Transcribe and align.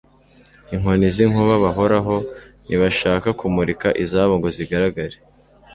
Inkoni 0.73 1.07
z' 1.15 1.21
inkuba 1.25 1.53
bahoraho. 1.63 2.15
Nibashaka 2.67 3.27
kumurika, 3.39 3.87
Izabo 4.03 4.33
ngo 4.37 4.47
zigaragare, 4.55 5.15